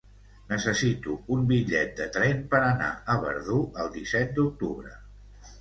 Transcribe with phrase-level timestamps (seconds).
[0.53, 4.99] Necessito un bitllet de tren per anar a Verdú el disset d'octubre.